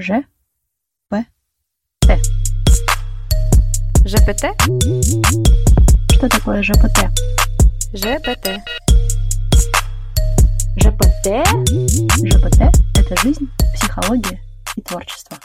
[0.00, 0.22] Ж.
[1.08, 1.24] П.
[2.06, 2.16] Т.
[4.04, 4.44] ЖПТ?
[6.12, 7.10] Что такое ЖПТ?
[7.92, 8.62] ЖПТ.
[10.76, 11.26] ЖПТ?
[12.28, 12.60] ЖПТ–
[12.96, 14.40] это жизнь, психология
[14.76, 15.36] и творчество.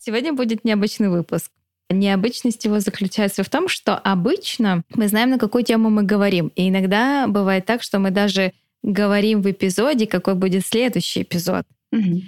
[0.00, 1.52] Сегодня будет необычный выпуск.
[1.88, 6.48] Необычность его заключается в том, что обычно мы знаем, на какую тему мы говорим.
[6.56, 11.64] И иногда бывает так, что мы даже говорим в эпизоде, какой будет следующий эпизод.
[11.92, 12.22] Мгм.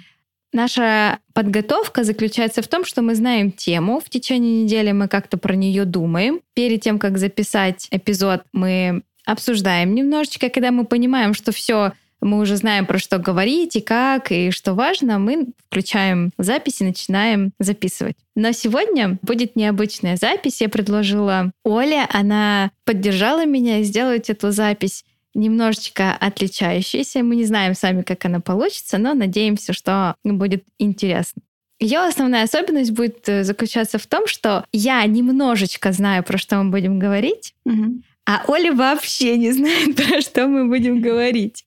[0.52, 5.54] Наша подготовка заключается в том, что мы знаем тему, в течение недели мы как-то про
[5.54, 6.40] нее думаем.
[6.54, 12.56] Перед тем, как записать эпизод, мы обсуждаем немножечко, когда мы понимаем, что все мы уже
[12.56, 18.16] знаем, про что говорить и как, и что важно, мы включаем запись и начинаем записывать.
[18.34, 20.60] Но сегодня будет необычная запись.
[20.60, 27.22] Я предложила Оле, она поддержала меня сделать эту запись немножечко отличающаяся.
[27.22, 31.42] Мы не знаем сами, как она получится, но надеемся, что будет интересно.
[31.80, 36.70] Ее основная особенность будет э, заключаться в том, что я немножечко знаю, про что мы
[36.70, 38.02] будем говорить, Мгм.
[38.26, 41.64] а Оля вообще не знает, про что мы будем говорить.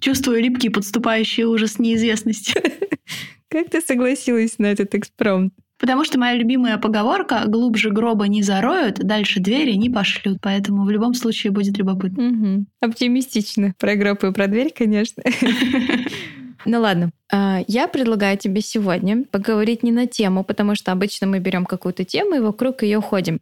[0.00, 2.54] Чувствую липкий подступающий ужас неизвестности.
[3.48, 5.52] Как ты согласилась на этот экспромт?
[5.78, 10.38] Потому что моя любимая поговорка «глубже гроба не зароют, дальше двери не пошлют».
[10.42, 12.22] Поэтому в любом случае будет любопытно.
[12.22, 12.66] Мгм.
[12.80, 13.74] Оптимистично.
[13.78, 15.22] Про гроб и про дверь, конечно.
[16.64, 17.12] Ну ладно.
[17.32, 22.04] А, Я предлагаю тебе сегодня поговорить не на тему, потому что обычно мы берем какую-то
[22.04, 23.40] тему и вокруг ее ходим.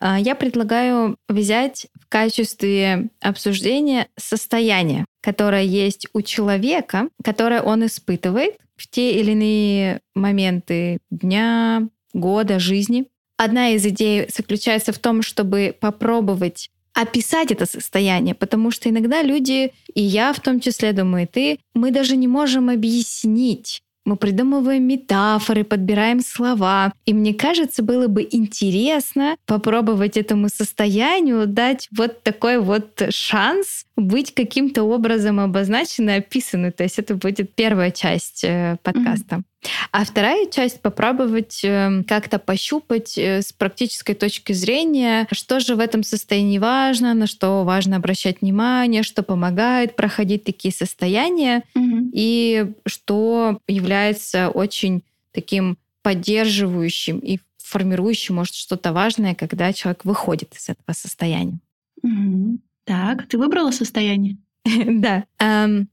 [0.00, 8.56] А, Я предлагаю взять в качестве обсуждения состояние, которое есть у человека, которое он испытывает
[8.76, 13.06] в те или иные моменты дня, года, жизни.
[13.36, 19.72] Одна из идей заключается в том, чтобы попробовать описать это состояние, потому что иногда люди,
[19.94, 23.82] и я в том числе, думаю, и ты, мы даже не можем объяснить.
[24.10, 26.92] Мы придумываем метафоры, подбираем слова.
[27.06, 34.34] И мне кажется, было бы интересно попробовать этому состоянию дать вот такой вот шанс быть
[34.34, 36.72] каким-то образом обозначенной, описанной.
[36.72, 39.44] То есть это будет первая часть э, подкаста.
[39.92, 45.80] А вторая часть попробовать э, как-то пощупать э, с практической точки зрения, что же в
[45.80, 52.10] этом состоянии важно, на что важно обращать внимание, что помогает проходить такие состояния Мгм.
[52.14, 60.68] и что является очень таким поддерживающим и формирующим, может, что-то важное, когда человек выходит из
[60.70, 61.58] этого состояния.
[62.02, 62.60] Мгм.
[62.84, 64.38] Так, ты выбрала состояние?
[64.86, 65.24] Да.
[65.38, 65.88] Эм,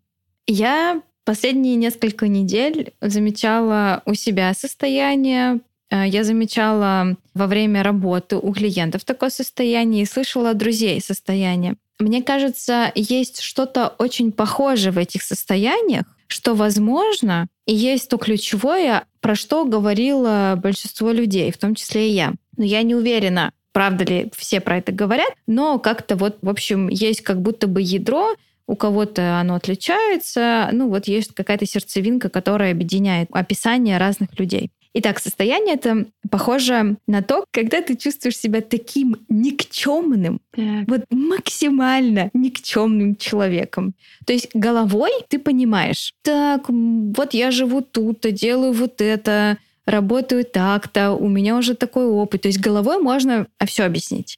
[0.48, 5.60] Я последние несколько недель замечала у себя состояние.
[5.90, 11.76] э, Я замечала во время работы у клиентов такое состояние и слышала от друзей состояние.
[12.00, 19.04] Мне кажется, есть что-то очень похожее в этих состояниях, что возможно, и есть то ключевое,
[19.20, 22.36] про что говорило большинство людей, в том числе и я.
[22.56, 26.88] Но я не уверена, правда ли все про это говорят, но как-то вот, в общем,
[26.88, 28.36] есть как будто бы ядро,
[28.68, 34.72] у кого-то оно отличается, ну вот есть какая-то сердцевинка, которая объединяет описание разных людей.
[34.94, 40.88] Итак, состояние это похоже на то, когда ты чувствуешь себя таким никчемным, Так.
[40.88, 43.94] вот максимально никчемным человеком.
[44.26, 51.12] То есть головой ты понимаешь, так, вот я живу тут, делаю вот это, работаю так-то,
[51.12, 52.42] у меня уже такой опыт.
[52.42, 54.38] То есть головой можно все объяснить.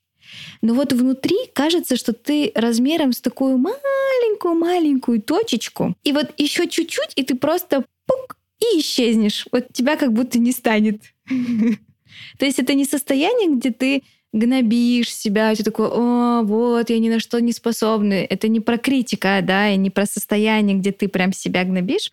[0.62, 7.14] Но вот внутри кажется, что ты размером с такую маленькую-маленькую точечку, и вот еще чуть-чуть,
[7.16, 9.48] и ты просто пук, и исчезнешь.
[9.52, 11.02] Вот тебя как будто не станет.
[12.38, 17.10] То есть это не состояние, где ты гнобишь себя, ты такой, о, вот, я ни
[17.10, 18.24] на что не способный.
[18.24, 22.12] Это не про критика, да, и не про состояние, где ты прям себя гнобишь,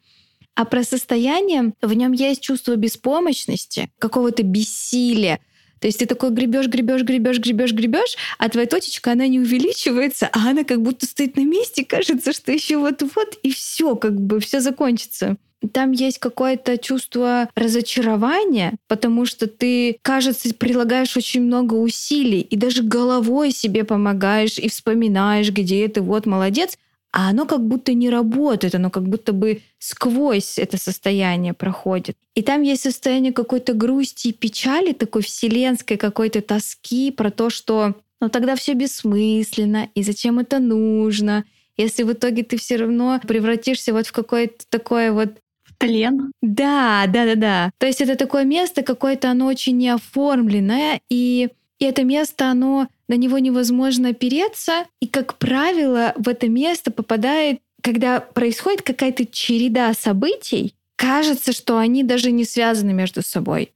[0.55, 5.41] а про состояние, в нем есть чувство беспомощности, какого-то бессилия.
[5.81, 10.29] То есть ты такой гребешь, гребешь, гребешь, гребешь, гребешь, а твоя точечка, она не увеличивается,
[10.33, 14.41] а она как будто стоит на месте, кажется, что еще вот-вот, и все, как бы
[14.41, 15.37] все закончится.
[15.73, 22.83] Там есть какое-то чувство разочарования, потому что ты, кажется, прилагаешь очень много усилий, и даже
[22.83, 26.77] головой себе помогаешь, и вспоминаешь, где ты, вот, молодец,
[27.17, 32.15] а оно как будто не работает, оно как будто бы сквозь это состояние проходит.
[32.35, 37.95] И там есть состояние какой-то грусти и печали, такой вселенской какой-то тоски про то, что
[38.21, 41.47] ну тогда все бессмысленно, и зачем это нужно,
[41.79, 45.31] если в итоге ты все равно превратишься вот в какое-то такое вот
[45.79, 46.33] Тлен.
[46.43, 47.71] да, да, да, да.
[47.79, 51.49] То есть это такое место какое-то, оно очень неоформленное, и,
[51.79, 57.61] и это место, оно на него невозможно опереться, и, как правило, в это место попадает,
[57.83, 63.73] когда происходит какая-то череда событий, кажется, что они даже не связаны между собой.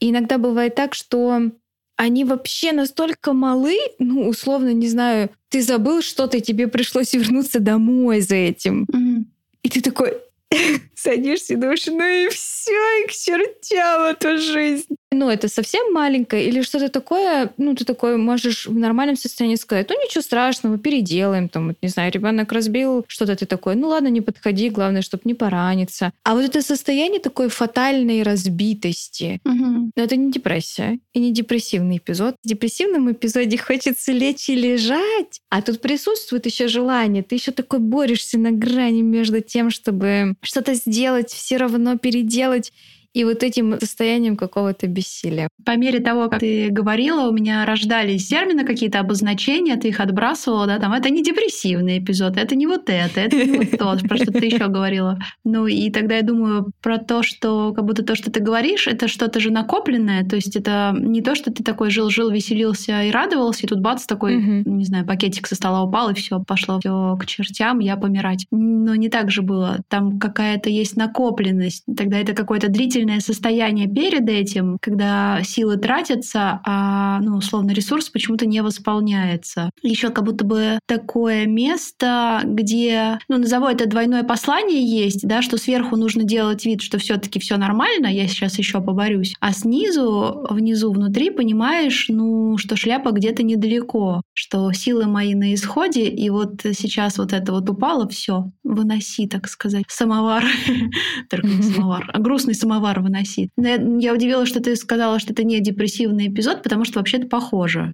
[0.00, 1.50] И иногда бывает так, что
[1.96, 7.60] они вообще настолько малы, ну, условно, не знаю, ты забыл что-то, и тебе пришлось вернуться
[7.60, 8.86] домой за этим.
[8.88, 9.26] Мгм.
[9.62, 10.14] И ты такой
[10.96, 14.96] садишься и думаешь, ну и все, и к чертям эту жизнь.
[15.16, 19.88] Ну, это совсем маленькое или что-то такое, ну, ты такой можешь в нормальном состоянии сказать,
[19.88, 24.08] ну, ничего страшного, переделаем, там, вот, не знаю, ребенок разбил что-то, ты такой, ну, ладно,
[24.08, 26.12] не подходи, главное, чтобы не пораниться.
[26.24, 29.92] А вот это состояние такой фатальной разбитости, Мгм.
[29.96, 32.34] но это не депрессия и не депрессивный эпизод.
[32.42, 37.22] В депрессивном эпизоде хочется лечь и лежать, а тут присутствует еще желание.
[37.22, 42.72] Ты еще такой борешься на грани между тем, чтобы что-то сделать, все равно переделать,
[43.14, 45.48] и вот этим состоянием какого-то бессилия.
[45.64, 50.66] По мере того, как ты говорила, у меня рождались термины, какие-то обозначения, ты их отбрасывала,
[50.66, 54.16] да, там, это не депрессивный эпизод, это не вот это, это не вот то, про
[54.16, 55.18] что ты еще говорила.
[55.44, 59.06] Ну, и тогда я думаю про то, что как будто то, что ты говоришь, это
[59.06, 63.64] что-то же накопленное, то есть это не то, что ты такой жил-жил, веселился и радовался,
[63.64, 67.26] и тут бац, такой, не знаю, пакетик со стола упал, и все, пошло все к
[67.26, 68.46] чертям, я помирать.
[68.50, 69.78] Но не так же было.
[69.88, 71.84] Там какая-то есть накопленность.
[71.96, 72.68] Тогда это какое-то
[73.04, 79.70] длительное состояние перед этим, когда силы тратятся, а, ну, условно, ресурс почему-то не восполняется.
[79.82, 85.58] Еще как будто бы такое место, где, ну, назову это двойное послание есть, да, что
[85.58, 90.92] сверху нужно делать вид, что все-таки все нормально, я сейчас еще поборюсь, а снизу, внизу,
[90.92, 97.18] внутри понимаешь, ну, что шляпа где-то недалеко, что силы мои на исходе, и вот сейчас
[97.18, 100.44] вот это вот упало, все, выноси, так сказать, самовар,
[101.30, 103.50] только не самовар, а грустный самовар выноси.
[103.56, 107.26] Но Я я удивилась, что ты сказала, что это не депрессивный эпизод, потому что вообще-то
[107.26, 107.92] похоже.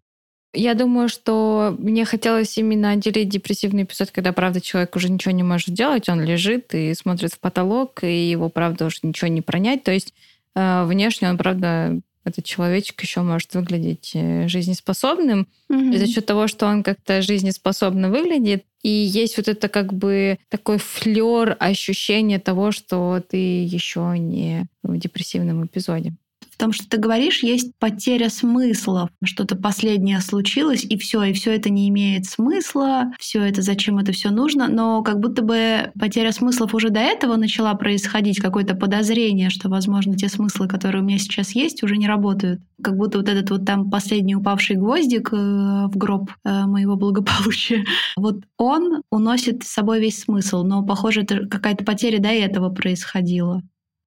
[0.52, 5.44] Я думаю, что мне хотелось именно отделить депрессивный эпизод, когда, правда, человек уже ничего не
[5.44, 9.84] может делать, он лежит и смотрит в потолок, и его, правда, уже ничего не пронять.
[9.84, 10.12] То есть
[10.56, 15.48] э, внешне он, правда, этот человечек еще может выглядеть э, жизнеспособным.
[15.92, 20.38] И за счет того, что он как-то жизнеспособно выглядит, и есть вот это как бы
[20.48, 26.14] такой флер ощущение того, что ты еще не в депрессивном эпизоде.
[26.60, 29.08] Том, что ты говоришь, есть потеря смыслов.
[29.24, 34.12] Что-то последнее случилось, и все, и все это не имеет смысла, все это зачем это
[34.12, 39.48] все нужно, но как будто бы потеря смыслов уже до этого начала происходить, какое-то подозрение,
[39.48, 42.60] что, возможно, те смыслы, которые у меня сейчас есть, уже не работают.
[42.82, 47.86] Как будто вот этот вот там последний упавший гвоздик э, в гроб э, моего благополучия,
[48.18, 53.62] вот он уносит с собой весь смысл, но, похоже, это какая-то потеря до этого происходила.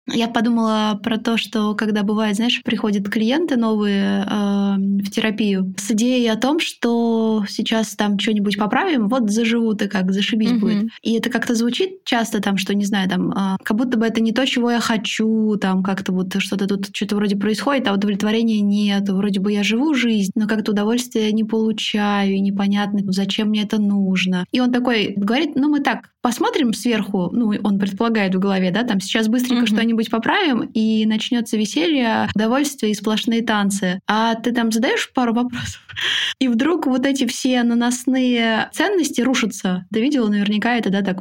[0.07, 5.91] Я подумала про то, что когда бывает, знаешь, приходят клиенты новые э, в терапию с
[5.91, 10.59] идеей о том, что сейчас там что-нибудь поправим, вот заживут и как, зашибись Мгм.
[10.59, 10.89] будет.
[11.03, 14.19] И это как-то звучит часто там, что, не знаю, там, э, как будто бы это
[14.21, 18.59] не то, чего я хочу, там как-то вот что-то тут что-то вроде происходит, а удовлетворения
[18.59, 23.63] нет, вроде бы я живу жизнь, но как-то удовольствия не получаю, и непонятно, зачем мне
[23.63, 24.45] это нужно.
[24.51, 28.83] И он такой говорит, ну мы так посмотрим сверху, ну он предполагает в голове, да,
[28.83, 29.67] там сейчас быстренько Мгм.
[29.67, 33.99] что-нибудь поправим, и начнется веселье, удовольствие и сплошные танцы.
[34.07, 35.81] А ты там задаешь пару вопросов,
[36.39, 39.85] и вдруг вот эти все наносные ценности рушатся.
[39.91, 41.17] Ты видела наверняка это, да, так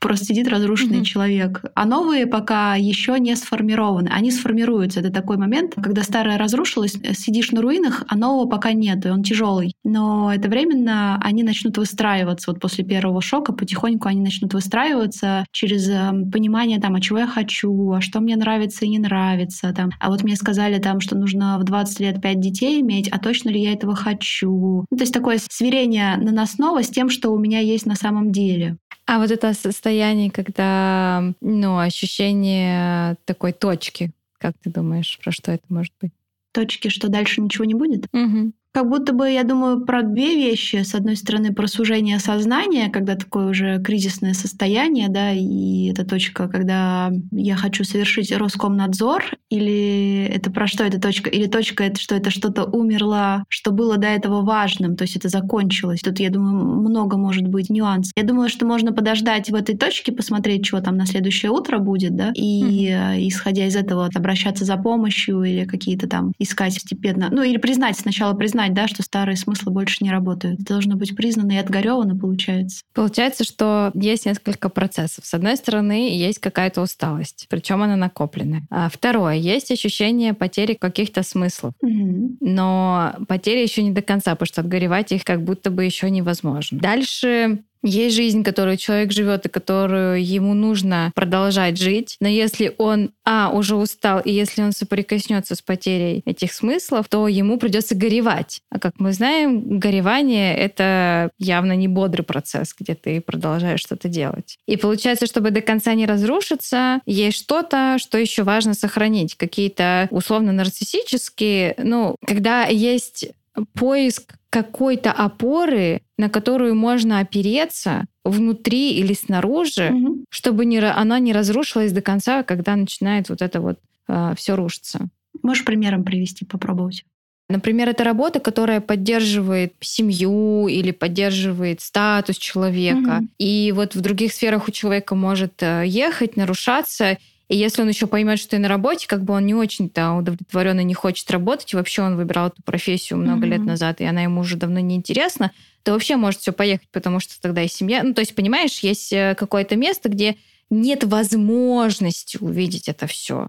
[0.00, 1.04] просто сидит разрушенный Мгм.
[1.04, 1.62] человек.
[1.74, 4.08] А новые пока еще не сформированы.
[4.08, 5.00] Они сформируются.
[5.00, 9.10] Это такой момент, когда старое разрушилось, э, сидишь на руинах, а нового пока нет, и
[9.10, 9.74] он тяжелый.
[9.84, 12.50] Но это временно, они начнут выстраиваться.
[12.50, 17.26] Вот после первого шока потихоньку они начнут выстраиваться через э, понимание там, а чего я
[17.26, 19.72] хочу, а что мне нравится и не нравится.
[19.72, 19.90] Там.
[20.00, 23.50] А вот мне сказали там, что нужно в 20 лет 5 детей иметь, а точно
[23.50, 24.84] ли я этого хочу?
[24.90, 28.76] Ну, то есть такое сверение наносного с тем, что у меня есть на самом деле.
[29.06, 35.64] А вот это состояние, когда, ну, ощущение такой точки, как ты думаешь, про что это
[35.68, 36.12] может быть?
[36.52, 38.06] Точки, что дальше ничего не будет.
[38.12, 38.52] Мгм.
[38.72, 40.82] Как будто бы я думаю про две вещи.
[40.82, 46.48] С одной стороны, про сужение сознания, когда такое уже кризисное состояние, да, и это точка,
[46.48, 51.30] когда я хочу совершить Роскомнадзор, или это про что эта точка?
[51.30, 55.28] Или точка это, что это что-то умерло, что было до этого важным, то есть это
[55.28, 56.00] закончилось.
[56.02, 58.12] Тут, я думаю, много может быть нюансов.
[58.16, 62.14] Я думаю, что можно подождать в этой точке, посмотреть, что там на следующее утро будет,
[62.14, 67.42] да, и э, исходя из этого обращаться за помощью или какие-то там искать постепенно, ну
[67.42, 70.60] или признать, сначала признать, да, что старые смыслы больше не работают.
[70.60, 72.82] Это должно быть признано и отгоревано, получается.
[72.94, 75.24] Получается, что есть несколько процессов.
[75.24, 78.66] С одной стороны, есть какая-то усталость, причем она накопленная.
[78.70, 81.74] А второе, есть ощущение потери каких-то смыслов.
[81.80, 82.36] Мгм.
[82.40, 86.78] Но потери еще не до конца, потому что отгоревать их как будто бы еще невозможно.
[86.78, 92.16] Дальше Есть жизнь, которую человек живет и которую ему нужно продолжать жить.
[92.20, 97.28] Но если он, а, уже устал, и если он соприкоснется с потерей этих смыслов, то
[97.28, 98.60] ему придется горевать.
[98.70, 104.58] А как мы знаем, горевание— это явно не бодрый процесс, где ты продолжаешь что-то делать.
[104.66, 109.36] И получается, чтобы до конца не разрушиться, есть что-то, что еще важно сохранить.
[109.36, 113.28] Какие-то условно нарциссические, ну, когда есть
[113.74, 120.24] поиск какой-то опоры, на которую можно опереться внутри или снаружи, угу.
[120.30, 124.56] чтобы не, она не разрушилась до конца, когда начинает вот это вот э, а, все
[124.56, 125.08] рушиться.
[125.42, 127.04] Можешь примером привести, попробовать?
[127.50, 133.18] Например, это работа, которая поддерживает семью или поддерживает статус человека.
[133.20, 133.28] Угу.
[133.38, 137.18] И вот в других сферах у человека может э, ехать, нарушаться,
[137.48, 140.80] и если он еще поймет, что и на работе, как бы он не очень-то удовлетворен
[140.80, 143.50] и не хочет работать, и вообще он выбирал эту профессию много mm-hmm.
[143.50, 145.52] лет назад, и она ему уже давно не интересна,
[145.82, 148.02] то вообще может все поехать, потому что тогда и семья.
[148.02, 150.36] Ну, то есть, понимаешь, есть э, какое-то место, где
[150.68, 153.48] нет возможности увидеть это все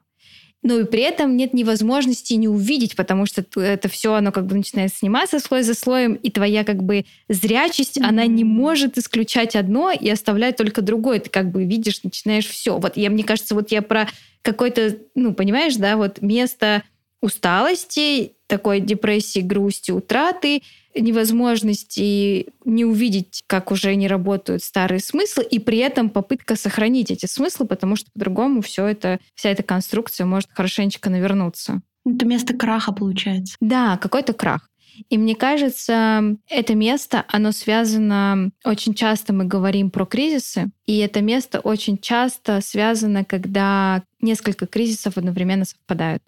[0.61, 4.55] но и при этом нет невозможности не увидеть, потому что это все, оно как бы
[4.55, 8.05] начинает сниматься слой за слоем, и твоя как бы зрячесть, mm-hmm.
[8.05, 11.19] она не может исключать одно и оставлять только другое.
[11.19, 12.77] Ты как бы видишь, начинаешь все.
[12.77, 14.09] Вот я, мне кажется, вот я про
[14.41, 16.83] какое-то, ну, понимаешь, да, вот место
[17.21, 20.61] усталости, такой депрессии, грусти, утраты,
[21.01, 27.25] невозможности не увидеть, как уже не работают старые смыслы, и при этом попытка сохранить эти
[27.25, 31.81] смыслы, потому что по-другому все это, вся эта конструкция может хорошенечко навернуться.
[32.05, 33.55] Это место краха получается.
[33.59, 34.69] Да, какой-то крах.
[35.09, 41.21] И мне кажется, это место, оно связано, очень часто мы говорим про кризисы, и это
[41.21, 46.21] место очень часто связано, когда несколько кризисов одновременно совпадают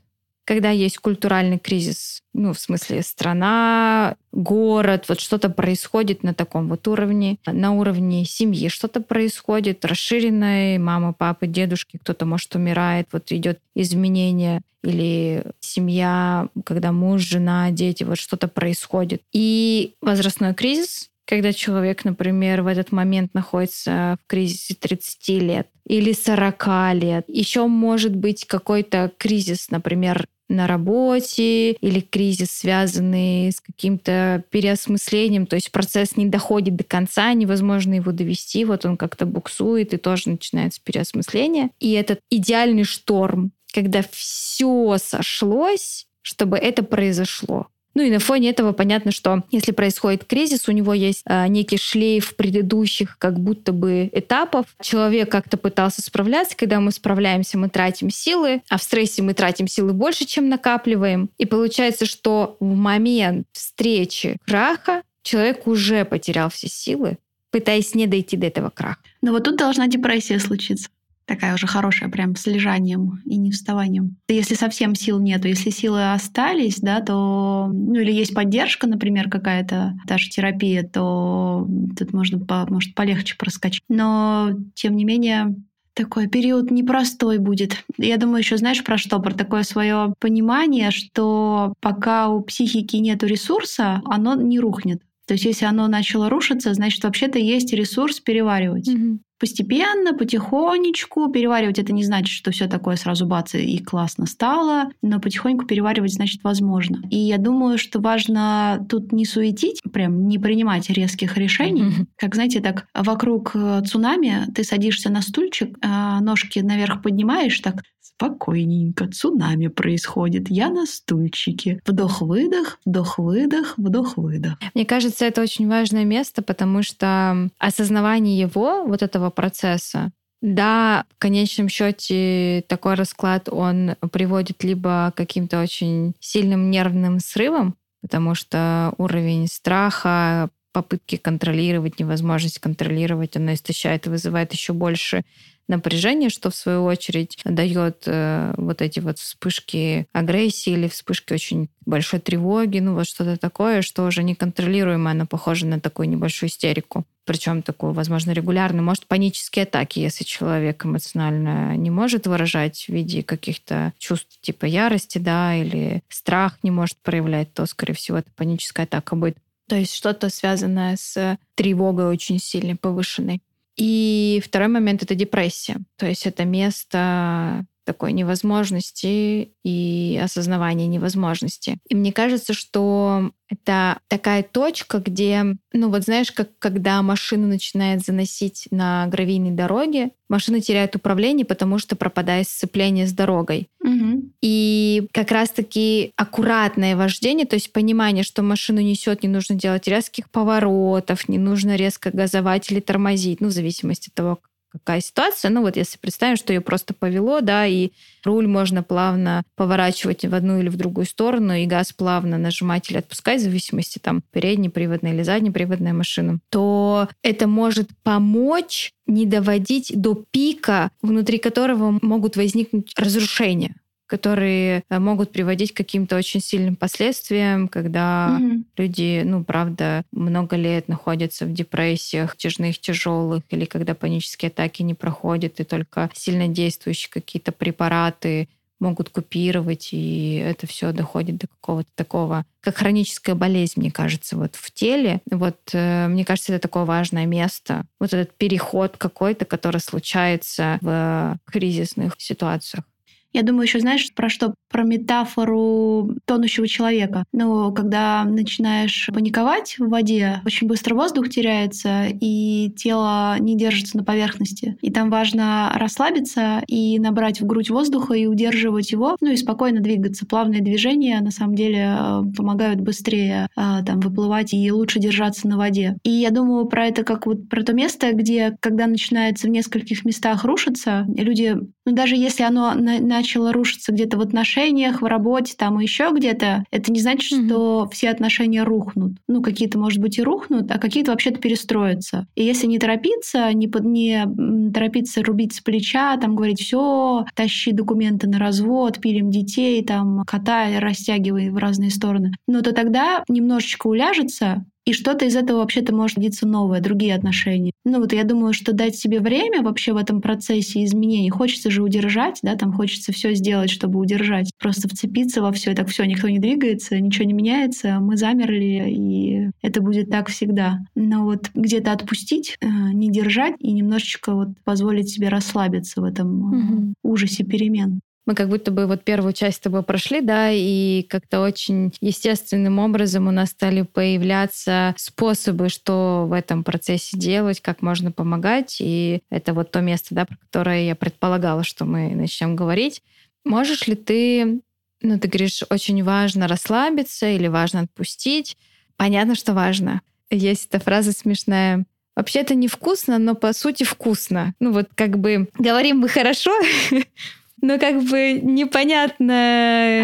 [0.45, 6.87] когда есть культуральный кризис, ну, в смысле страна, город, вот что-то происходит на таком вот
[6.87, 13.59] уровне, на уровне семьи что-то происходит, расширенной, мама, папа, дедушки, кто-то, может, умирает, вот идет
[13.75, 19.21] изменение, или семья, когда муж, жена, дети, вот что-то происходит.
[19.31, 26.13] И возрастной кризис, когда человек, например, в этот момент находится в кризисе 30 лет или
[26.13, 27.25] 40 лет.
[27.27, 35.55] Еще может быть какой-то кризис, например, на работе или кризис, связанный с каким-то переосмыслением, то
[35.55, 40.29] есть процесс не доходит до конца, невозможно его довести, вот он как-то буксует и тоже
[40.29, 41.69] начинается переосмысление.
[41.79, 47.67] И этот идеальный шторм, когда все сошлось, чтобы это произошло.
[47.93, 51.77] Ну и на фоне этого понятно, что если происходит кризис, у него есть а, некий
[51.77, 54.65] шлейф предыдущих как будто бы этапов.
[54.81, 56.55] Человек как-то пытался справляться.
[56.55, 61.29] Когда мы справляемся, мы тратим силы, а в стрессе мы тратим силы больше, чем накапливаем.
[61.37, 67.17] И получается, что в момент встречи краха человек уже потерял все силы,
[67.51, 69.01] пытаясь не дойти до этого краха.
[69.21, 70.89] Но вот тут должна депрессия случиться
[71.31, 74.17] такая уже хорошая, прям с лежанием и не вставанием.
[74.27, 79.93] Если совсем сил нету, если силы остались, да, то, ну или есть поддержка, например, какая-то,
[80.05, 81.65] даже терапия, то
[81.97, 83.83] тут можно, по, может, полегче проскочить.
[83.87, 85.55] Но, тем не менее,
[85.93, 87.77] такой период непростой будет.
[87.97, 89.19] Я думаю, еще знаешь про что?
[89.19, 95.01] Про такое свое понимание, что пока у психики нет ресурса, оно не рухнет.
[95.27, 98.89] То есть, если оно начало рушиться, значит, вообще-то есть ресурс переваривать.
[98.89, 101.31] Mm-hmm постепенно, потихонечку.
[101.31, 106.13] Переваривать это не значит, что все такое сразу бац и классно стало, но потихоньку переваривать
[106.13, 107.01] значит возможно.
[107.09, 111.81] И я думаю, что важно тут не суетить, прям не принимать резких решений.
[111.81, 112.05] Mm-hmm.
[112.17, 117.81] Как, знаете, так вокруг э, цунами ты садишься на стульчик, а ножки наверх поднимаешь, так
[118.21, 120.51] Спокойненько, цунами происходит.
[120.51, 121.81] Я на стульчике.
[121.87, 124.59] Вдох-выдох, вдох-выдох, вдох-выдох.
[124.75, 130.11] Мне кажется, это очень важное место, потому что осознавание его, вот этого процесса,
[130.41, 137.75] да, в конечном счете такой расклад, он приводит либо к каким-то очень сильным нервным срывам,
[138.01, 145.23] потому что уровень страха, попытки контролировать, невозможность контролировать, она истощает и вызывает еще больше
[145.71, 151.69] напряжение, что в свою очередь дает э, вот эти вот вспышки агрессии или вспышки очень
[151.85, 157.05] большой тревоги, ну вот что-то такое, что уже неконтролируемое, оно похоже на такую небольшую истерику.
[157.23, 158.83] Причем такую, возможно, регулярную.
[158.83, 165.19] Может, панические атаки, если человек эмоционально не может выражать в виде каких-то чувств типа ярости,
[165.19, 169.37] да, или страх не может проявлять, то, скорее всего, это паническая атака будет.
[169.71, 173.41] То есть что-то связанное с тревогой очень сильно повышенной.
[173.77, 175.77] И второй момент— это депрессия.
[175.95, 181.77] То есть это место такой невозможности и осознавания невозможности.
[181.89, 185.43] И мне кажется, что это такая точка, где,
[185.73, 191.79] ну вот знаешь, как когда машина начинает заносить на гравийной дороге, машина теряет управление, потому
[191.79, 193.67] что пропадает сцепление с дорогой.
[193.81, 194.31] Угу.
[194.41, 200.29] И как раз-таки аккуратное вождение, то есть понимание, что машину несет, не нужно делать резких
[200.31, 204.39] поворотов, не нужно резко газовать или тормозить, ну, в зависимости от того,
[204.71, 205.51] какая ситуация.
[205.51, 207.91] Ну вот если представим, что ее просто повело, да, и
[208.23, 212.97] руль можно плавно поворачивать в одну или в другую сторону, и газ плавно нажимать или
[212.97, 220.23] отпускать, в зависимости там переднеприводная или заднеприводная машина, то это может помочь не доводить до
[220.31, 223.75] пика, внутри которого могут возникнуть разрушения
[224.11, 228.63] которые э, могут приводить к каким-то очень сильным последствиям, когда mm-hmm.
[228.75, 234.95] люди, ну, правда, много лет находятся в депрессиях тяжных, тяжелых, или когда панические атаки не
[234.95, 238.49] проходят, и только сильно действующие какие-то препараты
[238.81, 244.55] могут купировать, и это все доходит до какого-то такого, как хроническая болезнь, мне кажется, вот
[244.55, 245.21] в теле.
[245.31, 247.85] Вот э, мне кажется, это такое важное место.
[247.97, 252.83] Вот этот переход какой-то, который случается в кризисных ситуациях.
[253.33, 254.53] Я думаю, еще знаешь, про что?
[254.69, 257.23] Про метафору тонущего человека.
[257.31, 264.03] Ну, когда начинаешь паниковать в воде, очень быстро воздух теряется, и тело не держится на
[264.03, 264.77] поверхности.
[264.81, 269.79] И там важно расслабиться и набрать в грудь воздуха и удерживать его, ну и спокойно
[269.79, 270.25] двигаться.
[270.25, 275.57] Плавные движения, на самом деле, э, помогают быстрее э, там выплывать и лучше держаться на
[275.57, 275.97] воде.
[276.03, 280.05] И я думаю про это как вот про то место, где, когда начинается в нескольких
[280.05, 285.05] местах рушиться, люди, ну даже если оно на, на начало рушиться где-то в отношениях, в
[285.05, 287.47] работе, там и еще где-то, это не значит, mm-hmm.
[287.47, 289.13] что все отношения рухнут.
[289.27, 292.27] Ну, какие-то, может быть, и рухнут, а какие-то вообще-то перестроятся.
[292.35, 294.25] И если не торопиться, не, под, не
[294.73, 300.79] торопиться рубить с плеча, там говорить, все, тащи документы на развод, пилим детей, там, кота
[300.79, 306.17] растягивай в разные стороны, но то тогда немножечко уляжется, и что-то из этого вообще-то может
[306.17, 307.71] родиться новое, другие отношения.
[307.85, 311.29] Ну вот я думаю, что дать себе время вообще в этом процессе изменений.
[311.29, 314.51] Хочется же удержать, да, там хочется все сделать, чтобы удержать.
[314.59, 319.49] Просто вцепиться во все, так все, никто не двигается, ничего не меняется, мы замерли, и
[319.61, 320.79] это будет так всегда.
[320.95, 326.41] Но вот где-то отпустить, э, не держать и немножечко вот позволить себе расслабиться в этом
[326.41, 326.93] угу.
[327.03, 331.41] ужасе перемен мы как будто бы вот первую часть с тобой прошли, да, и как-то
[331.41, 338.09] очень естественным образом у нас стали появляться способы, что в этом процессе делать, как можно
[338.13, 338.77] помогать.
[338.79, 343.03] И это вот то место, да, про которое я предполагала, что мы начнем говорить.
[343.43, 344.61] Можешь ли ты,
[345.01, 348.55] ну, ты говоришь, очень важно расслабиться или важно отпустить?
[348.95, 349.99] Понятно, что важно.
[350.29, 351.83] Есть эта фраза смешная.
[352.15, 354.53] Вообще это невкусно, но по сути вкусно.
[354.61, 356.51] Ну вот как бы говорим мы хорошо,
[357.61, 359.33] но как бы непонятно.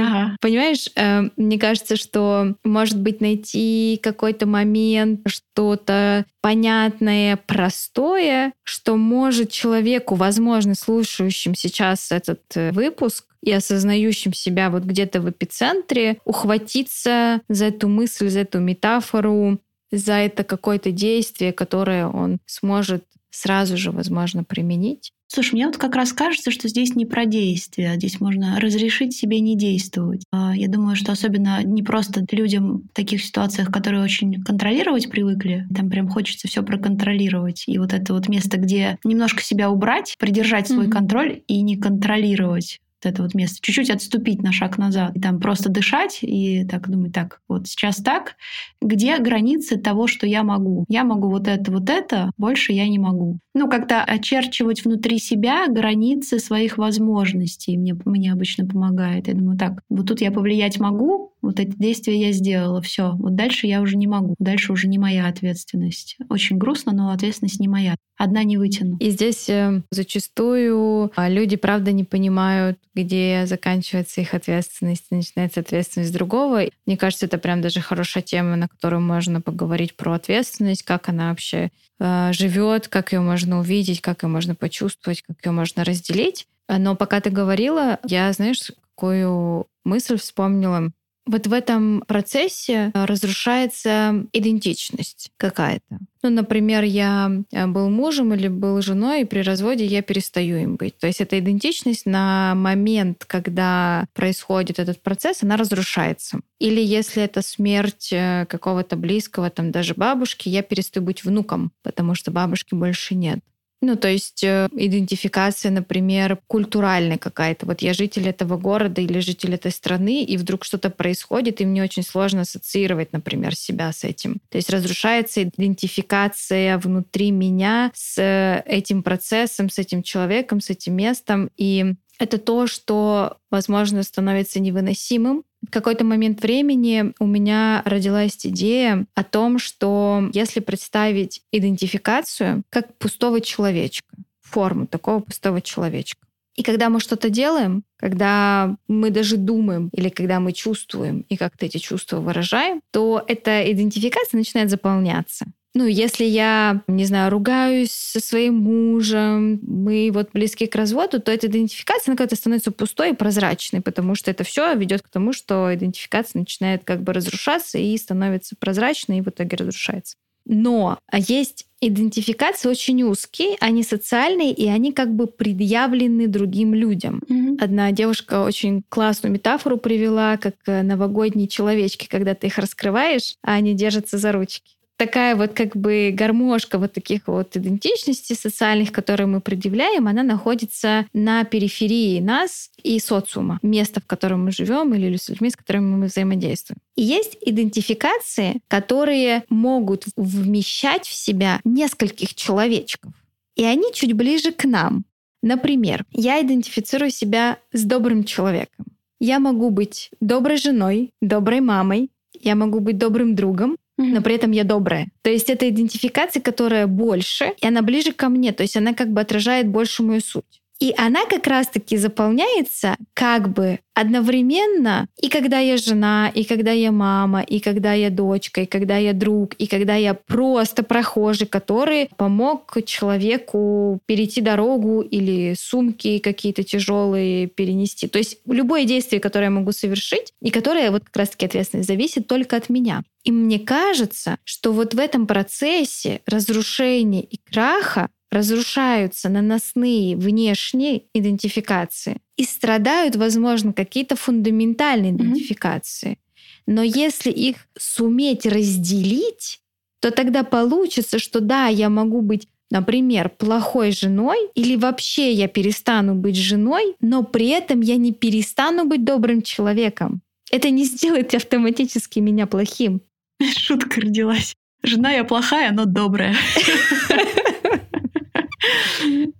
[0.05, 0.37] Ага.
[0.41, 9.51] Понимаешь, э, мне кажется, что может быть найти какой-то момент, что-то понятное, простое, что может
[9.51, 17.41] человеку, возможно, слушающим сейчас этот э, выпуск, и осознающим себя вот где-то в эпицентре, ухватиться
[17.47, 19.59] за эту мысль, за эту метафору,
[19.91, 23.05] за это какое-то действие, которое он сможет
[23.37, 25.11] сразу же, возможно, применить.
[25.27, 29.13] Слушай, мне вот как раз кажется, что здесь не про действие, а здесь можно разрешить
[29.13, 30.23] себе не действовать.
[30.31, 35.67] А, я думаю, что особенно не просто людям в таких ситуациях, которые очень контролировать привыкли,
[35.75, 37.65] там прям хочется все проконтролировать.
[37.67, 40.91] И вот это вот место, где немножко себя убрать, придержать свой mm-hmm.
[40.91, 45.69] контроль и не контролировать это вот место, чуть-чуть отступить на шаг назад, и там просто
[45.69, 48.35] дышать и так думать, так, вот сейчас так,
[48.81, 50.85] где границы того, что я могу?
[50.87, 53.39] Я могу вот это, вот это, больше я не могу.
[53.53, 59.27] Ну, как-то очерчивать внутри себя границы своих возможностей мне, мне обычно помогает.
[59.27, 63.35] Я думаю, так, вот тут я повлиять могу, вот эти действия я сделала, все, вот
[63.35, 66.17] дальше я уже не могу, дальше уже не моя ответственность.
[66.29, 67.95] Очень грустно, но ответственность не моя.
[68.17, 68.97] Одна не вытяну.
[68.99, 76.13] И здесь э, зачастую а, люди, правда, не понимают, где заканчивается их ответственность, начинается ответственность
[76.13, 76.63] другого.
[76.87, 81.29] Мне кажется, это прям даже хорошая тема, на которую можно поговорить про ответственность, как она
[81.29, 86.47] вообще э, живет, как ее можно увидеть, как ее можно почувствовать, как ее можно разделить.
[86.67, 90.91] Но пока ты говорила, я, знаешь, какую мысль вспомнила.
[91.27, 95.99] Вот в этом процессе э, разрушается идентичность какая-то.
[96.23, 100.77] Ну, например, я э, был мужем или был женой, и при разводе я перестаю им
[100.77, 100.97] быть.
[100.97, 106.39] То есть эта идентичность на момент, когда происходит этот процесс, она разрушается.
[106.59, 112.15] Или если это смерть э, какого-то близкого, там даже бабушки, я перестаю быть внуком, потому
[112.15, 113.39] что бабушки больше нет.
[113.81, 117.67] Ну, то есть э, идентификация, например, культуральная какая-то.
[117.67, 121.83] Вот я житель этого города или житель этой страны, и вдруг что-то происходит, и мне
[121.83, 124.37] очень сложно ассоциировать, например, себя с этим.
[124.49, 130.95] То есть разрушается идентификация внутри меня с э, этим процессом, с этим человеком, с этим
[130.95, 131.51] местом.
[131.55, 139.05] И это то, что, возможно, становится невыносимым, в какой-то момент времени у меня родилась идея
[139.15, 146.89] о том, что если представить идентификацию как пустого человечка, форму такого пустого человечка, и когда
[146.89, 152.19] мы что-то делаем, когда мы даже думаем или когда мы чувствуем и как-то эти чувства
[152.19, 155.45] выражаем, то эта идентификация начинает заполняться.
[155.73, 161.31] Ну, если я, не знаю, ругаюсь со своим мужем, мы вот близки к разводу, то
[161.31, 165.33] эта идентификация, она как-то становится пустой и прозрачной, потому что это все ведет к тому,
[165.33, 170.15] что идентификация начинает как бы разрушаться и становится прозрачной, и в итоге разрушается.
[170.49, 177.21] Но есть идентификации очень узкие, они социальные, и они как бы предъявлены другим людям.
[177.29, 177.57] Mm-hmm.
[177.59, 183.55] Одна девушка очень классную метафору привела, как э, новогодние человечки, когда ты их раскрываешь, а
[183.55, 189.27] они держатся за ручки такая вот как бы гармошка вот таких вот идентичностей социальных, которые
[189.27, 195.15] мы предъявляем, она находится на периферии нас и социума, места, в котором мы живем или
[195.15, 196.79] с людьми, с которыми мы взаимодействуем.
[196.95, 203.13] И есть идентификации, которые могут вмещать в себя нескольких человечков.
[203.55, 205.05] И они чуть ближе к нам.
[205.43, 208.85] Например, я идентифицирую себя с добрым человеком.
[209.19, 214.51] Я могу быть доброй женой, доброй мамой, я могу быть добрым другом, но при этом
[214.51, 215.07] я добрая.
[215.21, 219.11] То есть это идентификация, которая больше, и она ближе ко мне, то есть она как
[219.11, 220.61] бы отражает больше мою суть.
[220.79, 226.91] И она как раз-таки заполняется как бы одновременно и когда я жена, и когда я
[226.91, 232.09] мама, и когда я дочка, и когда я друг, и когда я просто прохожий, который
[232.15, 238.07] помог человеку перейти дорогу или сумки какие-то тяжелые перенести.
[238.07, 242.27] То есть любое действие, которое я могу совершить, и которое вот как раз-таки ответственность зависит
[242.27, 243.03] только от меня.
[243.23, 252.17] И мне кажется, что вот в этом процессе разрушения и краха разрушаются наносные внешние идентификации
[252.35, 255.15] и страдают, возможно, какие-то фундаментальные mm-hmm.
[255.15, 256.17] идентификации.
[256.65, 259.61] Но если их суметь разделить,
[260.01, 266.15] то тогда получится, что да, я могу быть, например, плохой женой, или вообще я перестану
[266.15, 270.21] быть женой, но при этом я не перестану быть добрым человеком.
[270.51, 273.01] Это не сделает автоматически меня плохим.
[273.57, 274.55] Шутка родилась.
[274.83, 276.35] Жена я плохая, но добрая.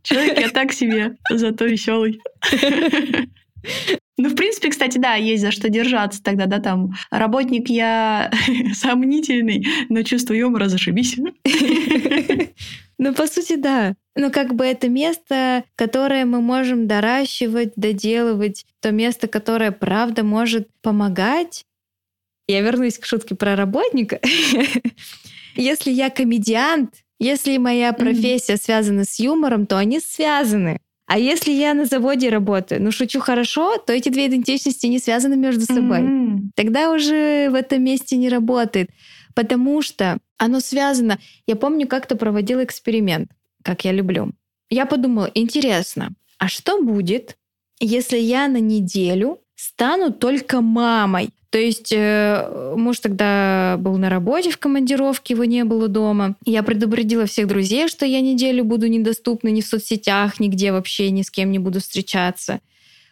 [0.04, 2.20] Человек я так себе, зато веселый.
[4.20, 8.32] Ну, в принципе, кстати, да, есть за что держаться тогда, да, там, работник я
[8.74, 11.17] сомнительный, но чувство юмора зашибись.
[13.00, 13.96] Ну, по сути, да.
[14.15, 20.67] Ну, как бы это место, которое мы можем доращивать, доделывать, то место, которое, правда, может
[20.82, 21.65] помогать.
[22.48, 24.20] Я вернусь к шутке про работника.
[25.56, 28.63] Если я комедиант, если моя профессия mm-hmm.
[28.63, 30.80] связана с юмором, то они связаны.
[31.08, 35.38] А если я на заводе работаю, ну шучу хорошо, то эти две идентичности не связаны
[35.38, 36.01] между собой.
[36.01, 36.39] Mm-hmm.
[36.56, 38.89] Тогда уже в этом месте не работает,
[39.34, 41.17] потому что оно связано.
[41.47, 43.32] Я помню, как-то проводила эксперимент,
[43.63, 44.32] как я люблю.
[44.69, 47.38] Я подумала, интересно, а что будет,
[47.80, 51.30] если я на неделю стану только мамой?
[51.50, 56.36] То есть э, муж тогда был на работе в командировке, его не было дома.
[56.46, 61.22] Я предупредила всех друзей, что я неделю буду недоступна ни в соцсетях, нигде вообще, ни
[61.22, 62.60] с кем не буду встречаться.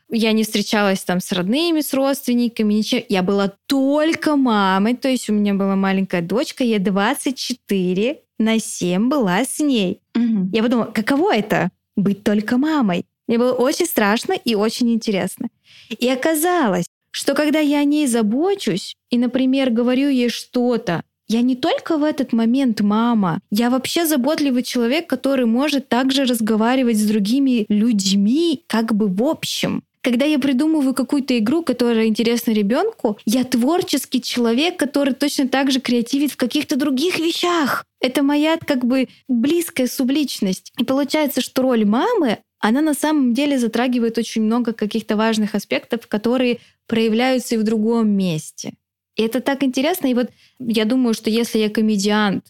[0.09, 3.01] Я не встречалась там с родными, с родственниками, ничего.
[3.09, 9.09] Я была только мамой, то есть у меня была маленькая дочка, я 24 на 7
[9.09, 10.01] была с ней.
[10.15, 10.49] Угу.
[10.51, 13.05] Я подумала, каково это быть только мамой?
[13.27, 15.47] Мне было очень страшно и очень интересно.
[15.89, 21.55] И оказалось, что когда я о ней забочусь и, например, говорю ей что-то, я не
[21.55, 27.65] только в этот момент мама, я вообще заботливый человек, который может также разговаривать с другими
[27.69, 29.83] людьми как бы в общем.
[30.01, 35.79] Когда я придумываю какую-то игру, которая интересна ребенку, я творческий человек, который точно так же
[35.79, 37.85] креативит в каких-то других вещах.
[38.01, 40.73] Это моя как бы близкая субличность.
[40.77, 46.07] И получается, что роль мамы, она на самом деле затрагивает очень много каких-то важных аспектов,
[46.07, 48.73] которые проявляются и в другом месте.
[49.15, 50.07] И это так интересно.
[50.07, 52.45] И вот я думаю, что если я комедиант,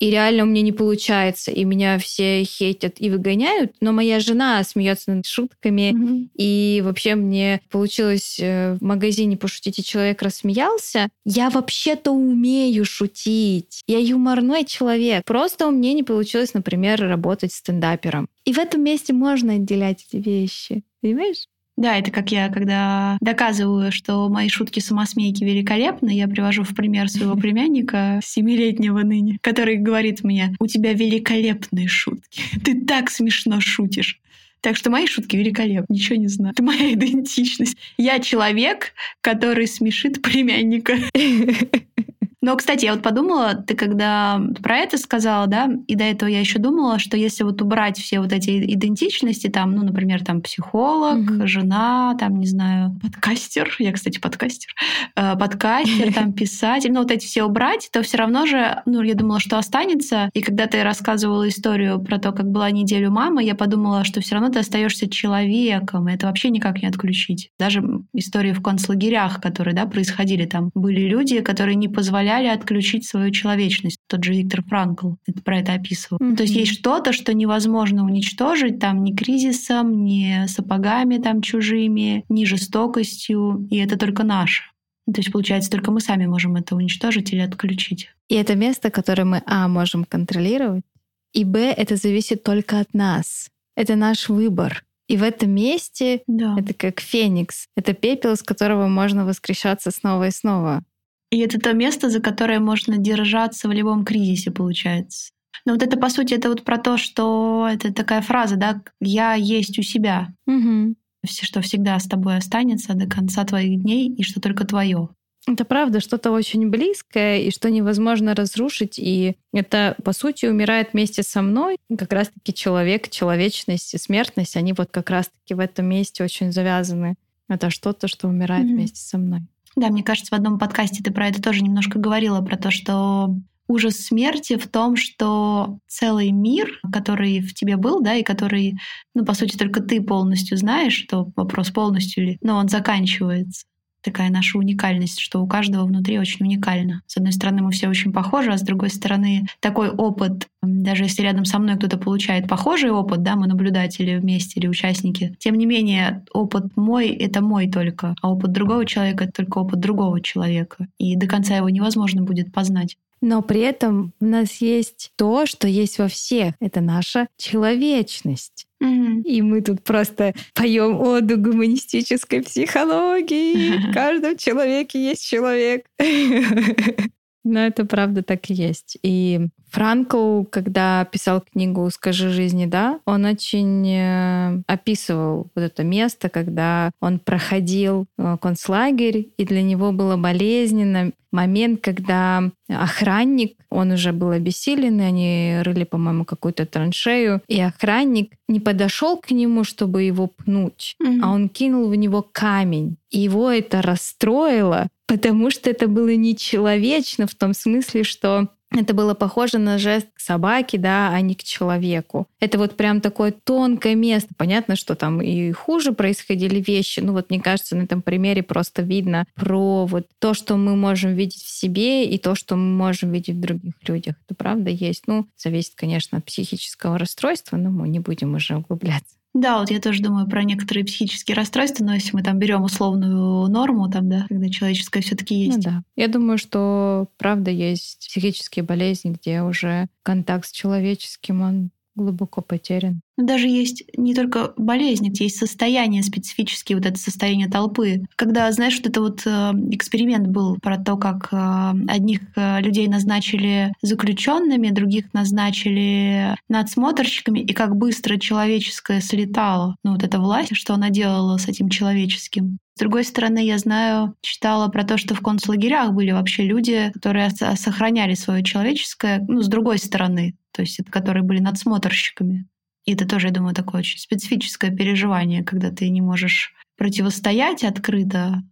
[0.00, 4.64] и реально у меня не получается, и меня все хейтят и выгоняют, но моя жена
[4.64, 6.30] смеется над шутками, Мгм.
[6.34, 11.08] и вообще мне получилось э, в магазине пошутить, и человек рассмеялся.
[11.24, 13.82] Я вообще-то умею шутить.
[13.86, 15.24] Я юморной человек.
[15.24, 18.28] Просто у меня не получилось, например, работать стендапером.
[18.44, 20.82] И в этом месте можно отделять эти вещи.
[21.02, 21.44] Понимаешь?
[21.76, 27.36] Да, это как я, когда доказываю, что мои шутки-самосмейки великолепны, я привожу в пример своего
[27.40, 34.20] племянника, семилетнего ныне, который говорит мне, у тебя великолепные шутки, ты так смешно шутишь.
[34.60, 36.52] Так что мои шутки великолепны, ничего не знаю.
[36.52, 37.76] Это моя идентичность.
[37.96, 40.96] Я человек, который смешит племянника.
[42.42, 46.40] Но, кстати, я вот подумала, ты когда про это сказала, да, и до этого я
[46.40, 51.18] еще думала, что если вот убрать все вот эти идентичности, там, ну, например, там психолог,
[51.18, 51.46] Мгм.
[51.46, 54.70] жена, там, не знаю, подкастер, я, кстати, подкастер,
[55.16, 59.14] э, подкастер, там, писатель, ну, вот эти все убрать, то все равно же, ну, я
[59.14, 60.30] думала, что останется.
[60.32, 64.36] И когда ты рассказывала историю про то, как была неделю мама, я подумала, что все
[64.36, 67.50] равно ты остаешься человеком, и это вообще никак не отключить.
[67.58, 67.82] Даже
[68.14, 73.98] истории в концлагерях, которые, да, происходили, там были люди, которые не позволяли отключить свою человечность.
[74.08, 76.18] Тот же Виктор Франкл это про это описывал.
[76.20, 82.24] Ну, То есть есть что-то, что невозможно уничтожить там ни кризисом, ни сапогами там чужими,
[82.28, 84.62] ни жестокостью, и это только наше.
[85.06, 88.10] Ну, То есть, получается, только мы сами можем это уничтожить или отключить.
[88.28, 90.84] И это место, которое мы, а, можем контролировать,
[91.32, 93.48] и, б, это зависит только от нас.
[93.76, 94.84] Это наш выбор.
[95.08, 96.56] И в этом месте Да.
[96.58, 97.66] это как феникс.
[97.76, 100.82] Это пепел, с которого можно воскрешаться снова и снова.
[101.30, 105.30] И это то место, за которое можно держаться в любом кризисе, получается.
[105.64, 109.34] Но вот это, по сути, это вот про то, что это такая фраза, да, «я
[109.34, 110.96] есть у себя», Мгм.
[111.26, 115.10] Все, что всегда с тобой останется до конца твоих дней, и что только твое.
[115.46, 118.98] Это правда что-то очень близкое и что невозможно разрушить.
[118.98, 121.76] И это, по сути, умирает вместе со мной.
[121.98, 127.16] Как раз-таки человек, человечность и смертность, они вот как раз-таки в этом месте очень завязаны.
[127.50, 128.76] Это что-то, что умирает Мгм.
[128.76, 129.40] вместе со мной.
[129.76, 133.34] Да, мне кажется, в одном подкасте ты про это тоже немножко говорила, про то, что
[133.68, 138.74] ужас смерти в том, что целый мир, который в тебе был, да, и который,
[139.14, 143.64] ну, по сути, только ты полностью знаешь, что вопрос полностью ли, но он заканчивается.
[144.02, 147.02] Такая наша уникальность, что у каждого внутри очень уникально.
[147.06, 151.22] С одной стороны, мы все очень похожи, а с другой стороны, такой опыт, даже если
[151.22, 155.66] рядом со мной кто-то получает похожий опыт, да, мы наблюдатели вместе или участники, тем не
[155.66, 160.86] менее, опыт мой— это мой только, а опыт другого человека— это только опыт другого человека.
[160.98, 162.96] И до конца его невозможно будет познать.
[163.22, 166.54] Но при этом у нас есть то, что есть во всех.
[166.60, 168.66] Это наша человечность.
[168.80, 173.76] И мы тут просто поем оду гуманистической психологии.
[173.90, 175.86] В каждом человеке есть человек.
[177.44, 178.98] Но это правда так и есть.
[179.02, 186.28] И Франкл, когда писал книгу «Скажи жизни да», он очень э, описывал вот это место,
[186.28, 194.12] когда он проходил э, концлагерь, и для него было болезненно момент, когда охранник, он уже
[194.12, 200.02] был обессилен, и они рыли, по-моему, какую-то траншею, и охранник не подошел к нему, чтобы
[200.02, 202.96] его пнуть, а он кинул в него камень.
[203.10, 209.14] И его это расстроило, потому что это было нечеловечно в том смысле, что это было
[209.14, 212.28] похоже на жест к собаке, да, а не к человеку.
[212.38, 214.28] Это вот прям такое тонкое место.
[214.36, 217.00] Понятно, что там и хуже происходили вещи.
[217.00, 221.14] Ну вот мне кажется, на этом примере просто видно про вот то, что мы можем
[221.14, 224.14] видеть в себе и то, что мы можем видеть в других людях.
[224.28, 225.08] Это правда есть.
[225.08, 229.16] Ну, зависит, конечно, от психического расстройства, но мы не будем уже углубляться.
[229.32, 233.48] Да, вот я тоже думаю про некоторые психические расстройства, но если мы там берем условную
[233.48, 235.58] норму, там, да, когда человеческое все-таки есть.
[235.58, 235.82] Ну да.
[235.94, 243.00] Я думаю, что правда есть психические болезни, где уже контакт с человеческим, он глубоко потерян.
[243.16, 248.04] Даже есть не только болезни, есть состояние специфические, вот это состояние толпы.
[248.16, 252.88] Когда, знаешь, вот это вот э, эксперимент был про то, как э, одних э, людей
[252.88, 259.76] назначили заключенными, других назначили надсмотрщиками, и как быстро человеческое слетало.
[259.84, 262.58] Ну вот эта власть, что она делала с этим человеческим.
[262.80, 268.14] Другой стороны, я знаю, читала про то, что в концлагерях были вообще люди, которые сохраняли
[268.14, 272.48] свое человеческое, ну, с другой стороны, то есть которые были надсмотрщиками.
[272.86, 278.42] И это тоже, я думаю, такое очень специфическое переживание, когда ты не можешь противостоять открыто,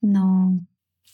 [0.00, 0.52] но...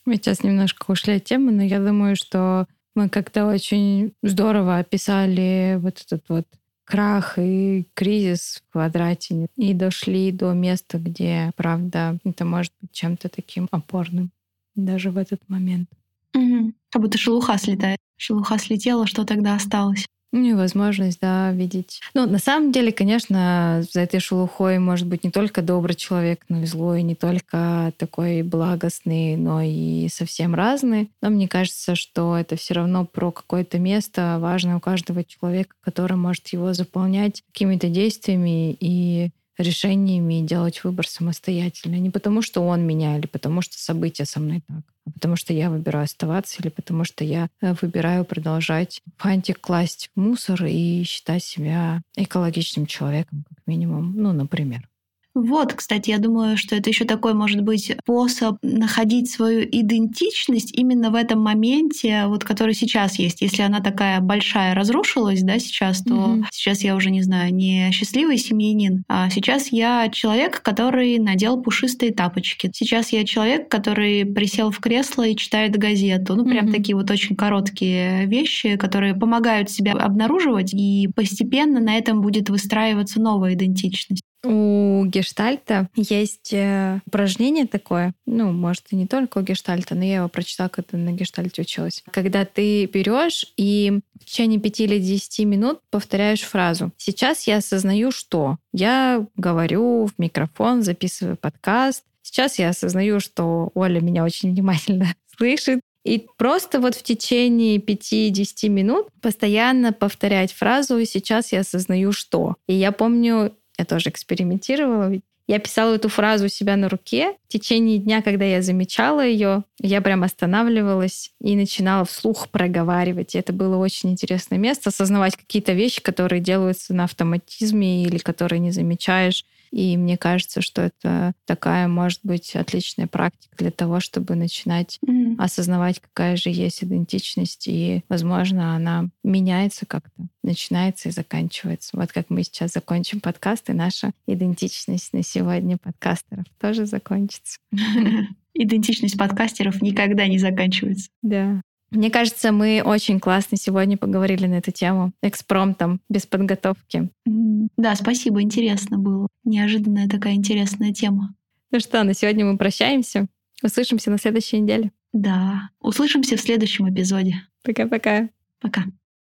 [0.04, 5.78] Мы сейчас немножко ушли от темы, но я думаю, что мы как-то очень здорово описали
[5.80, 6.46] вот этот вот
[6.90, 13.28] крах и кризис в квадрате и дошли до места, где, правда, это может быть чем-то
[13.28, 14.30] таким опорным
[14.74, 15.88] даже в этот момент.
[16.34, 16.72] Угу.
[16.90, 17.98] Как будто шелуха слетает.
[18.16, 20.06] Шелуха слетела, что тогда осталось?
[20.32, 22.00] Невозможность, да, видеть.
[22.14, 26.62] Ну, на самом деле, конечно, за этой шелухой может быть не только добрый человек, но
[26.62, 31.10] и злой, не только такой благостный, но и совсем разный.
[31.20, 36.16] Но мне кажется, что это все равно про какое-то место важное у каждого человека, который
[36.16, 39.30] может его заполнять какими-то действиями и
[39.62, 41.96] решениями и делать выбор самостоятельно.
[41.96, 45.52] Не потому, что он меня, или потому, что события со мной так, а потому что
[45.52, 51.44] я выбираю оставаться, или потому что я э, выбираю продолжать фантик класть мусор и считать
[51.44, 54.88] себя экологичным человеком, как минимум, ну, например.
[55.34, 61.10] Вот, кстати, я думаю, что это еще такой, может быть, способ находить свою идентичность именно
[61.10, 63.40] в этом моменте, вот который сейчас есть.
[63.40, 66.44] Если она такая большая разрушилась, да, сейчас, то mm-hmm.
[66.50, 72.12] сейчас я уже не знаю, не счастливый семьянин, а сейчас я человек, который надел пушистые
[72.12, 72.70] тапочки.
[72.74, 76.34] Сейчас я человек, который присел в кресло и читает газету.
[76.34, 76.72] Ну, прям mm-hmm.
[76.72, 83.20] такие вот очень короткие вещи, которые помогают себя обнаруживать, и постепенно на этом будет выстраиваться
[83.20, 84.24] новая идентичность.
[84.42, 90.16] У гештальта есть э, упражнение такое, ну, может, и не только у гештальта, но я
[90.16, 92.02] его прочитала, когда на гештальте училась.
[92.10, 96.92] Когда ты берешь и в течение 5 или 10 минут повторяешь фразу.
[96.96, 102.04] Сейчас я осознаю, что я говорю в микрофон, записываю подкаст.
[102.22, 105.80] Сейчас я осознаю, что Оля меня очень внимательно слышит.
[106.04, 112.56] И просто вот в течение 5-10 минут постоянно повторять фразу «сейчас я осознаю, что».
[112.66, 115.12] И я помню, я тоже экспериментировала.
[115.46, 117.34] Я писала эту фразу у себя на руке.
[117.48, 123.34] В течение дня, когда я замечала ее, я прям останавливалась и начинала вслух проговаривать.
[123.34, 128.60] И это было очень интересное место, осознавать какие-то вещи, которые делаются на автоматизме или которые
[128.60, 129.44] не замечаешь.
[129.70, 135.36] И мне кажется, что это такая, может быть, отличная практика для того, чтобы начинать mm-hmm.
[135.38, 141.96] осознавать, какая же есть идентичность, и, возможно, она меняется как-то, начинается и заканчивается.
[141.96, 147.58] Вот как мы сейчас закончим подкаст, и наша идентичность на сегодня подкастеров тоже закончится.
[148.54, 151.08] Идентичность подкастеров никогда не заканчивается.
[151.22, 151.62] Да.
[151.90, 157.10] Мне кажется, мы очень классно сегодня поговорили на эту тему экспромтом, без подготовки.
[157.24, 159.26] Да, спасибо, интересно было.
[159.44, 161.34] Неожиданная такая интересная тема.
[161.72, 163.26] Ну что, на сегодня мы прощаемся.
[163.62, 164.92] Услышимся на следующей неделе.
[165.12, 167.42] Да, услышимся в следующем эпизоде.
[167.64, 168.28] Пока-пока.
[168.60, 168.84] Пока.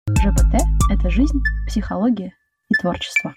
[0.09, 2.35] ЖПТ— это жизнь, психология
[2.71, 3.35] и творчество.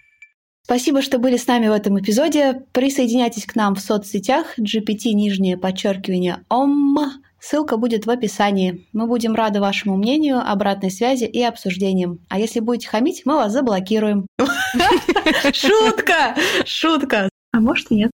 [0.64, 2.66] Спасибо, что были с нами в этом эпизоде.
[2.74, 6.98] Присоединяйтесь к нам в соцсетях GPT нижнее подчеркивание ОМ
[7.40, 8.88] Ссылка будет в описании.
[8.94, 12.20] Мы будем рады вашему мнению, обратной связи и обсуждениям.
[12.30, 14.28] А если будете хамить, мы вас заблокируем.
[15.54, 16.36] Шутка!
[16.66, 17.30] Шутка!
[17.54, 18.12] А может нет.